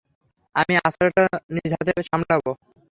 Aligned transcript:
আমি 0.55 0.73
আচারটা 0.87 1.23
নিজ 1.55 1.71
হাতে 1.73 1.91
সামলাব। 2.09 2.43